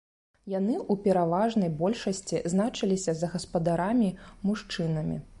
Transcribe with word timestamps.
Яны 0.51 0.75
ў 0.91 0.95
пераважнай 1.07 1.69
большасці 1.81 2.41
значыліся 2.53 3.15
за 3.19 3.29
гаспадарамі-мужчынамі. 3.33 5.19